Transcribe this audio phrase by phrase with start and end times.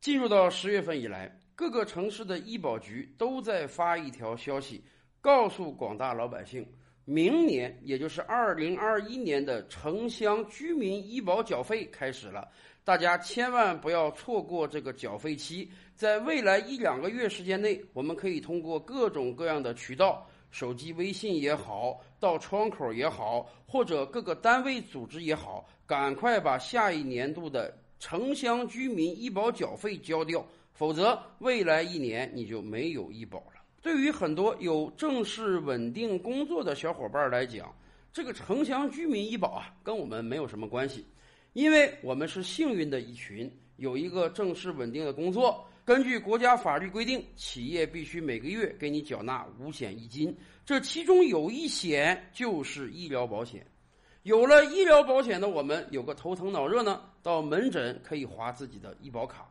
[0.00, 4.82] 进入到十月份以来，各个城市的医保局都在发一条消息，
[5.20, 6.66] 告诉广大老百姓，
[7.04, 12.48] 明年也就是二零二一年的城乡居民医保缴费开始了，
[12.82, 15.70] 大家千万不要错过这个缴费期。
[15.94, 27.76] 在未来一两个月时间内，我们可以通过各种各样的渠道，手机微信也好，到窗口也好，或者各个单位组织也好，赶快把下一年度的。
[28.00, 33.62] 城乡居民医保缴费交掉，否则未来一年你就没有医保了。
[33.82, 37.72] 对于很多有正式稳定工作的小伙伴来讲，
[38.12, 41.06] 这个城乡居民医保啊，跟我们没有什么关系，
[41.52, 45.64] 因为我们是幸运的一群，有一个正式稳定的工作。
[45.84, 53.66] 根据国家法律规定，企业必须每个月给你缴纳五险一金，这其中有一险就是医疗保险。
[54.22, 59.48] 有了医疗保险的我们，有个头疼脑热呢，到门诊可以划自己的医保卡。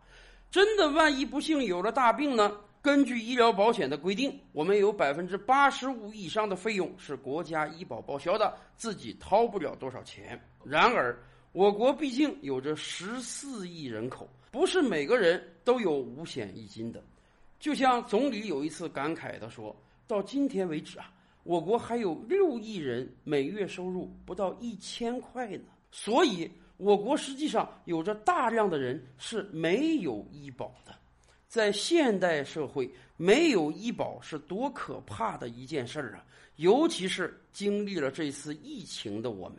[0.51, 2.55] 真的万一不幸有了大病呢？
[2.81, 10.39] 根据医疗保险的规定，我们有百分之八十五以上的费用是国家医保报销的，自己掏不了多少钱。
[10.63, 11.17] 然而，
[11.51, 17.03] 我国毕竟有着十四亿人口，不是每个人都有五险一金的。
[17.59, 19.75] 就像总理有一次感慨的说
[20.07, 21.11] ：“到今天为止啊。”
[21.43, 30.95] 我国还有六亿人每月收入不到一千块呢，所以我国实际上有着大量的人是没有医保的。
[31.47, 36.23] 在现代社会，没有医保是多可怕的一件事儿啊！
[36.57, 39.57] 尤其是经历了这次疫情的我们，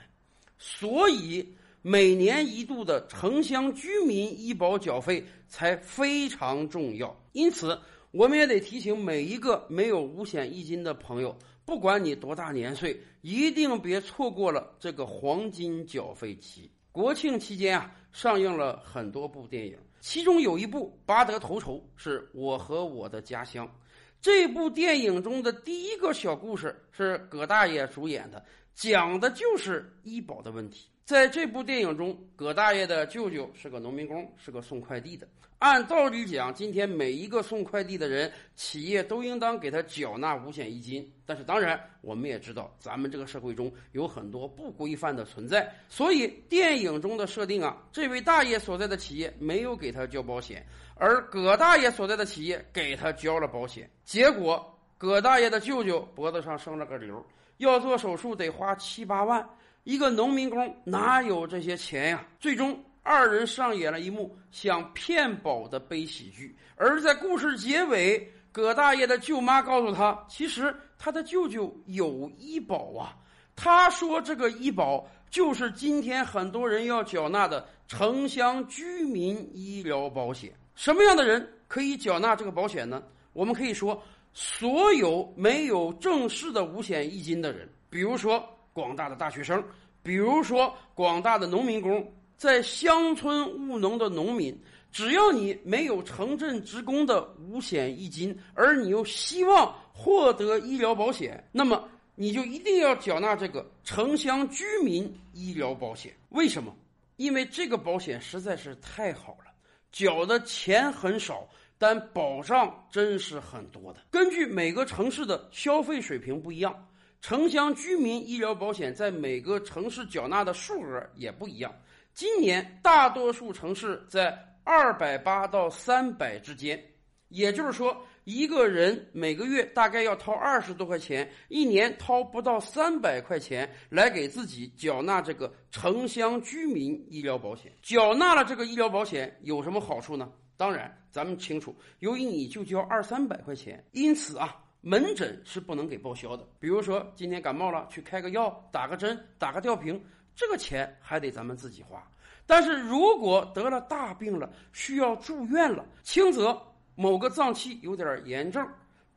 [0.56, 1.44] 所以
[1.82, 7.12] 每年一度的城乡居民医保缴费才非常重要。
[7.32, 7.76] 因此，
[8.12, 11.36] 我们也得提醒每一个没有五险一金的朋友。
[11.64, 16.68] 不管你多大年岁，一定别错过了这个黄金缴费期。
[16.90, 23.72] 国庆期间啊，上映了很多部电影，其中有一部拔得头筹，是我和我的家乡。
[24.20, 30.88] 这部电影中的第一个小故事是葛大爷主演的，讲的就是医保的问题。
[31.10, 35.26] 在这部电影中，葛大爷的舅舅是个农民工，是个送快递的。
[35.58, 41.12] 按道理讲，今天每一个送快递的人，企业都应当给他缴纳五险一金。
[41.26, 45.68] 但是，当然，我们也知道，咱们这个社会中有很多不规范的存在。
[45.88, 53.90] 所以，电影中的设定啊，这位大爷所在的企业没有给他交保险，而葛大爷所在的企业给他交了保险。
[54.04, 57.24] 结果，葛大爷的舅舅脖子上生了个瘤，
[57.56, 59.42] 要做手术得花七八万。
[59.84, 62.22] 一个农民工哪有这些钱呀？
[62.38, 66.54] 最终，二人上演了一幕想骗保的悲喜剧。
[66.76, 73.16] 而在故事结尾，葛大爷的舅妈告诉他，其实他的舅舅有医保啊。
[73.56, 80.52] 他说，这个医保就是今天很多人要缴纳的城乡居民医疗保险。
[80.74, 83.02] 什么样的人可以缴纳这个保险呢？
[83.32, 84.02] 我们可以说，
[84.32, 88.44] 所有没有正式的五险一金的人，比如说。
[88.72, 89.62] 广大的大学生，
[90.00, 94.56] 比如说广大的农民工，在乡村务农的农民，
[94.92, 106.14] 只要你没有城镇职工的五险一金，而你又希望获得医疗保险，那么你就一定要缴纳这个城乡居民医疗保险。
[106.28, 106.72] 为什么？
[107.16, 109.49] 因为这个保险实在是太好了，
[109.92, 114.00] 缴的钱很少，但保障真是很多的。
[114.10, 116.86] 根据每个城市的消费水平不一样。
[117.22, 121.70] 城乡居民医疗保险在每个城市缴纳的数额也不一样。
[122.14, 126.82] 今年大多数城市在二百八到三百之间，
[127.30, 137.72] 也就是说，一个人每个月大概要掏二十多块钱，一年掏不到三百块钱来给自己缴纳这个城乡居民医疗保险。
[137.82, 140.30] 缴纳了这个医疗保险有什么好处呢？
[140.56, 144.64] 当然，咱们清楚，由于你就交二三百块钱，因此啊。
[144.82, 150.02] 门诊是不能给报销的，比如说今天感冒了，去开个药、打个针、打个吊瓶，
[150.34, 152.02] 这个钱还得咱们自己花。
[152.46, 156.58] 但是如果得了大病了，需要住院了，轻则
[157.00, 158.66] 某个脏器有点炎症。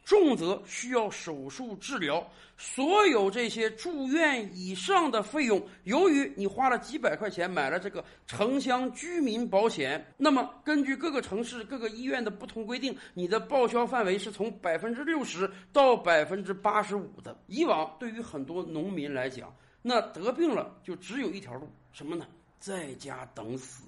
[0.06, 17.38] 重则需要手术治疗，所有这些住院以上的费用，由于你花了几百块钱买了这个城乡居民保险，那么根据各个城市各个医院的不同规定，你的报销范围是从百分之六十到百分之八十五的。
[17.48, 22.26] 以往对于很多农民来讲，那得病了就只有一条路，什么呢？
[22.60, 23.86] 在家等死。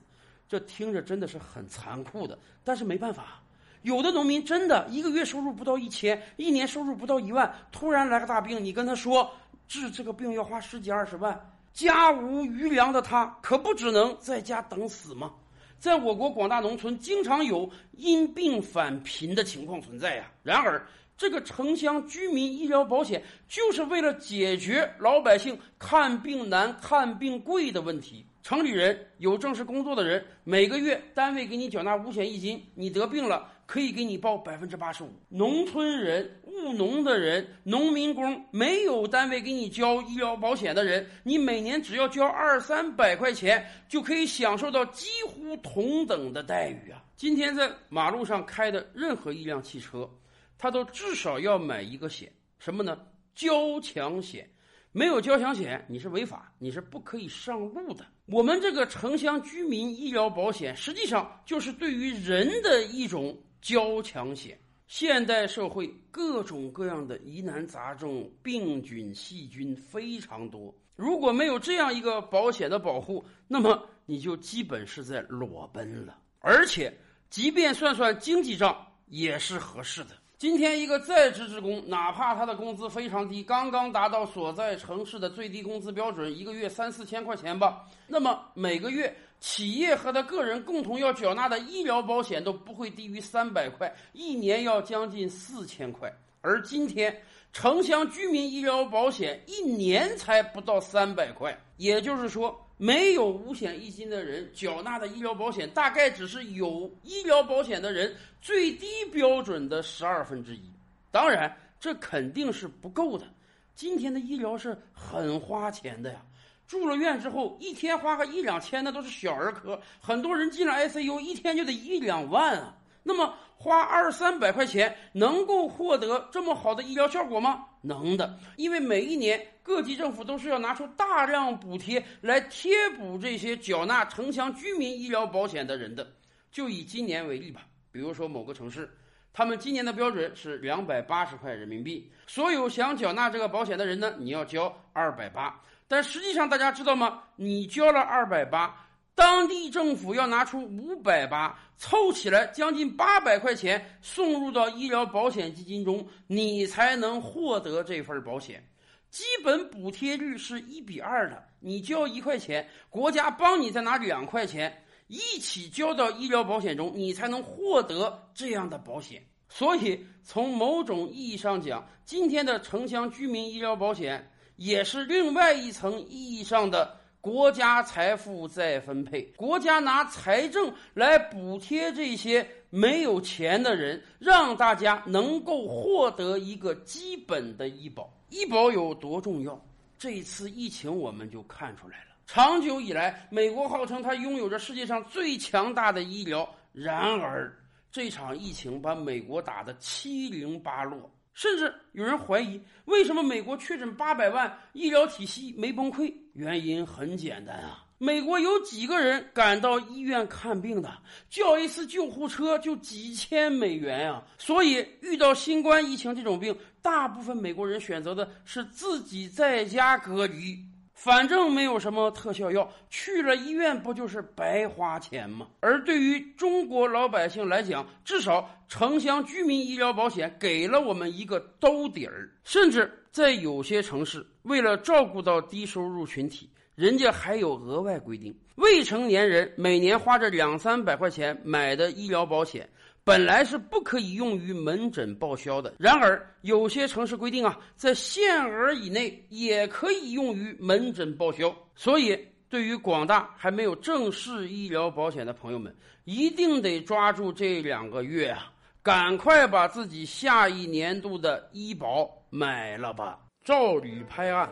[0.48, 3.41] 这听着真的是很残酷的，但是没办法。
[3.86, 9.30] 有的农民真的一个月收入不到一千，一年收入不到一万，突然来个大病，你跟他说
[9.68, 11.40] 治这个病要花十几二十万，
[11.72, 15.32] 家无余粮的他可不只能在家等死吗？
[15.78, 20.32] 在我国广大农村经常有因病返贫的情况存在呀。
[20.42, 20.84] 然而，
[21.16, 28.26] 这个城乡居民医疗保险就是为了解决老百姓看病难、看病贵的问题。
[28.42, 35.09] 城里人有正式工作的人，每个月单位给你缴纳五险一金，你得病了可以给你报百分之八十五。
[35.29, 47.03] 农村人、务农的人、农民工，没有单位给你交医疗保险的人，你每年只要交二三百块钱，就可以享受到几乎同等的待遇啊！
[47.15, 50.09] 今天在马路上开的任何一辆汽车，
[50.57, 52.97] 它都至少要买一个险，什么呢？
[53.33, 54.50] 交强险。
[54.91, 58.06] 没有交强险，你是违法，你是不可以上路的。
[58.27, 64.56] 我们这个城乡居民医疗保险，实际上就是对于人的一种交强险。
[64.85, 76.19] 现代社会各种各样的疑难杂症、病菌、细菌非常多，如果没有这样一个保险的保护，那么你就基本是在裸奔了。
[76.38, 76.95] 而且，
[77.31, 80.12] 即便算算经济账，也是合适的。
[80.38, 96.14] 今天一个在职职工，哪怕他的工资非常低，刚刚达到所在城市的最低工资标准，一个月三四千块钱吧，那么每个月企业和他个人共同要缴纳的医疗保险都不会低于三百块，一年要将近四千块。
[96.42, 97.18] 而今天
[97.56, 102.62] 城乡居民医疗保险一年才不到三百块，也就是说。
[102.78, 110.69] 没有五险一金的人缴纳的医疗保险，大概只是有医疗保险的人最低标准的十二分之一。
[111.10, 113.25] 当然，这肯定是不够的。
[113.74, 116.22] 今天的医疗是很花钱的呀，
[116.68, 119.80] 住了院之后，一天花个一两千，那都是小儿科。
[120.01, 122.75] 很多人进了 ICU，一天就得一两万啊。
[123.07, 127.63] 那么花二三百块钱能够获得这么好的医疗效果吗？
[127.81, 136.12] 能的，因为每一年各级政府都是要拿出大量补贴来贴补这些缴纳城乡居民医疗保险的人的。
[136.52, 137.62] 就以今年为例吧，
[137.92, 138.90] 比如说某个城市，
[139.31, 145.62] 他们今年的标准是两百八十块人民币，所有想缴纳这个保险的人呢，你要交二百八。
[145.88, 147.22] 但实际上大家知道吗？
[147.36, 148.85] 你交了二百八。
[149.15, 158.62] 当地政府要拿出五百八，凑起来将近八百块钱送入到医疗保险基金中，你才能获得这份保险。
[159.09, 169.23] 基本补贴率是一比二的，你交一块钱，国家帮你再拿两块钱，一起交到医疗保险中，你才能获得这样的保险。
[169.47, 177.00] 所以，从某种意义上讲，今天的城乡居民医疗保险也是另外一层意义上的。
[177.25, 188.13] 国家财富再分配，国家拿财政来补贴这些没有钱的人，让大家能够获得一个基本的医保。
[188.30, 189.60] 医保有多重要？
[189.98, 192.12] 这次疫情我们就看出来了。
[192.27, 197.51] 长久以来，美国号称它拥有着世界上最强大的医疗，然而
[197.92, 201.10] 这场疫情把美国打得七零八落。
[201.36, 206.12] 甚至有人怀疑，为什么美国确诊八百万，医疗体系没崩溃？
[206.34, 210.92] 原因很简单啊，美国有几个人敢到医院看病的？
[211.30, 214.24] 叫一次救护车就几千美元呀！
[214.38, 220.58] 所以遇到新冠疫情这种病，大部分美国人选择的是自己在家隔离。
[220.95, 225.45] 反正没有什么特效药，去了医院不就是白花钱吗？
[225.59, 232.31] 而对于中国老百姓来讲，至少城乡居民医疗保险给了我们一个兜底儿。
[232.46, 242.70] 甚至在有些城市，为了照顾到低收入群体，人家还有额外规定：未成年人每年花着两三百块钱买的医疗保险。
[243.03, 251.55] 本来是不可以用于门诊报销的，然而有些城市规定啊，在限额以内也可以用于门诊报销。
[251.75, 252.17] 所以，
[252.50, 255.74] 对于广大还没有正式医疗保险的朋友们，
[256.05, 258.51] 一定得抓住这两个月啊，
[258.82, 263.20] 赶快把自己下一年度的医保买了吧。
[263.44, 264.51] 赵吕拍案，